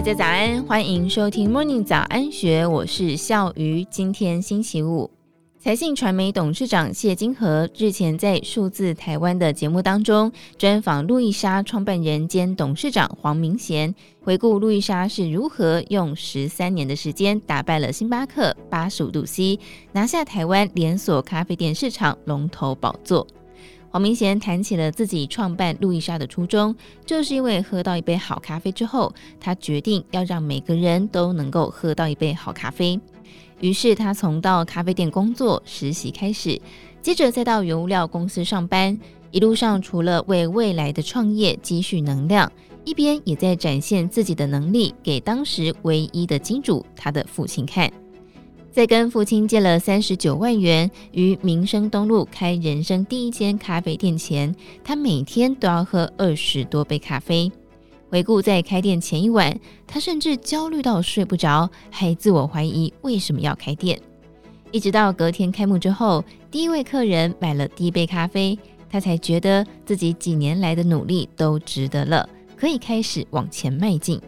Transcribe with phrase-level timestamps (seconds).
[0.00, 3.84] 大家早安，欢迎收听 Morning 早安学，我是笑鱼。
[3.90, 5.10] 今天星期五，
[5.58, 19.58] 财信传媒董事长谢金河日前在数字台湾的节目当中专访路易莎创办人兼董事长黄明贤，回顾路易莎是如何用十三年的时间打败了星巴克、八十五度 C，
[19.92, 23.26] 拿下台湾连锁咖啡店市场龙头宝座。
[23.92, 32.98] 黄明贤谈起了自己创办路易莎的初衷，就是因为喝到一杯好咖啡之后，他决定要让每个人都能够喝到一杯好咖啡。
[33.58, 36.60] 于是他从到咖啡店工作实习开始，
[37.02, 38.96] 接着再到原物料公司上班，
[39.32, 42.50] 一路上除了为未来的创业积蓄能量，
[42.84, 47.92] 一边也在展现自己的能力给当时唯一的金主他的父亲看。
[48.72, 57.50] 在跟父亲借了三十九万元于民生东路开人生第一间咖啡店前，他每天都要喝二十多杯咖啡。
[58.08, 64.00] 回顾在开店前一晚，他甚至焦虑到睡不着，还自我怀疑为什么要开店。
[64.70, 68.56] 一直到隔天开幕之后，第一位客人买了第一杯咖啡，
[68.88, 74.20] 他才觉得自己几年来的努力都值得了，可以开始往前迈进。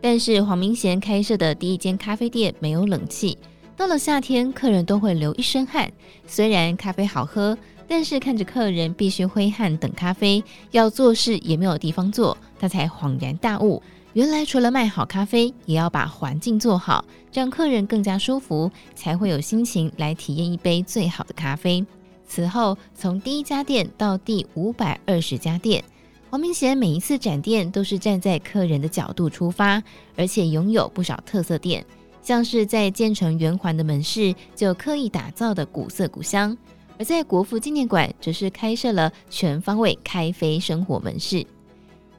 [0.00, 3.36] 但是黄明贤开设的第一间咖啡店没有冷气。
[3.78, 5.88] 到了夏天，客人都会流一身汗。
[6.26, 13.80] 虽然咖啡好喝，但是看着客人必须挥汗等咖啡，要做事也没有地方做，他才恍然大悟：
[14.14, 21.86] 原来除了卖好咖啡，也要把环境做好，让客人更加舒服，才会有心情来体验一杯最好的咖啡。
[22.26, 25.84] 此后，从第一家店到第五百二十家店，
[26.30, 29.80] 黄明贤每一次展店都是站在客人的角度出发，
[30.16, 31.86] 而且拥有不少特色店。
[32.22, 36.56] 像是在建成圆环的门市就刻意打造的古色古香，
[36.98, 41.46] 而在国父纪念馆则是开设了全方位咖啡生活门市。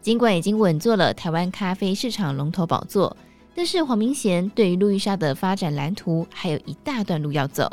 [0.00, 3.14] 尽管已经稳坐了台湾咖啡市场龙头宝座，
[3.54, 7.70] 但是黄明贤对于路易莎的发展蓝图还有一大段路要走。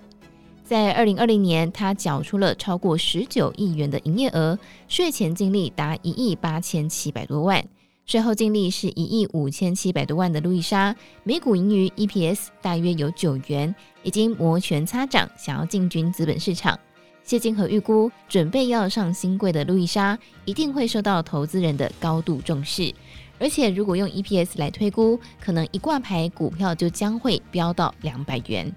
[0.64, 4.58] 在二零二零年，他缴出了超过十九亿元的营业额，
[4.88, 7.64] 税前净利达一亿八千七百多万。
[8.06, 13.74] 税后净利是一亿五千七百多万的路易莎，每股盈余 EPS 大约有九元，
[14.04, 16.80] 已经摩拳擦掌，想要进军资本市场。
[17.24, 22.94] 谢金河预估，准备要上新贵的路易莎，一定会受到投资人的高度重视。
[23.40, 28.72] 而且，如果用 EPS 来推估，可能一挂牌股票就将会飙到两百元。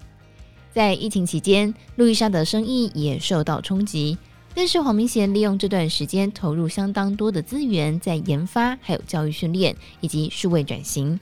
[0.73, 4.17] 在疫情期间，路易莎的生意也受到冲击。
[4.59, 11.17] 但是黄明贤利用这段时间投入相当多的资源在研发，还有教育训练以及数位转型。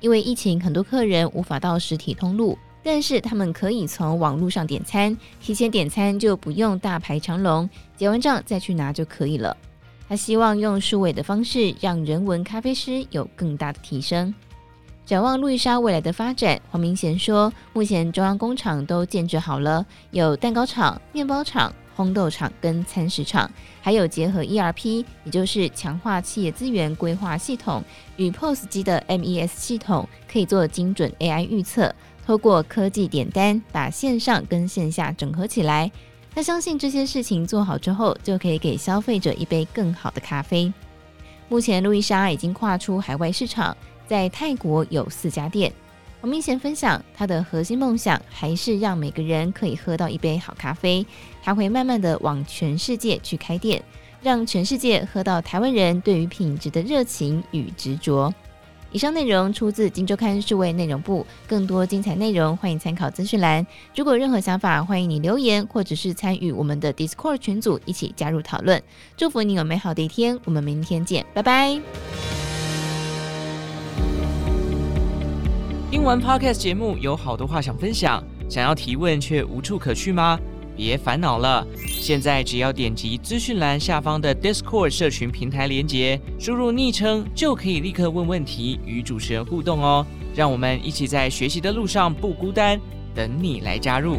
[0.00, 9.56] 因为疫情，很多客人无法到实体通路，但是他们可以从网络上点餐，提前点餐就不用大排长龙，结完账再去拿就可以了。
[10.06, 14.34] 他希望用数位的方式，让人文咖啡师有更大的提升。
[15.06, 21.74] 展望路易莎未来的发展，黄明贤说，目前中央工厂都建制好了，有蛋糕厂、面包厂。
[21.96, 23.50] 烘豆厂跟餐食厂，
[23.80, 27.82] 还有结合 ERP，也就是强化企业资源规划系统
[28.16, 31.94] 与 POS 机的 MES 系统，可以做精准 AI 预测。
[32.26, 35.90] 透过科技点单，把线上跟线下整合起来。
[36.34, 40.72] 他相信这些事情做好之后，就可以给消费者一杯更好的咖啡。
[41.48, 43.76] 目前路易莎已经跨出海外市场，
[44.08, 45.72] 在泰国有四家店。
[46.24, 51.04] 黄明贤分享，他的核心梦想还是让每个人可以喝到一杯好咖啡。
[51.42, 53.82] 他会慢慢的往全世界去开店，
[54.22, 58.32] 让全世界喝到台湾人对于品质的热情与执着。
[58.90, 63.66] 以上内容出自《金周刊》数位内容部，更多精彩内容欢迎参考资讯栏。
[63.94, 68.82] 如果有任何想法，欢迎你留言或者是参与我们的 Discord 群组，一起加入讨论。
[69.14, 71.78] 祝福你有美好的一天，我们明天见，拜拜。
[75.94, 80.36] 听完 Podcast 节目，有好多话想分享，想要提问却无处可去吗？
[80.76, 90.04] 别烦恼了，现在只要点击资讯栏下方的 Discord 社群平台连接，输入昵称就可以立刻问问题，与主持人互动哦。
[90.34, 92.76] 让我们一起在学习的路上不孤单，
[93.14, 94.16] 等你来加入。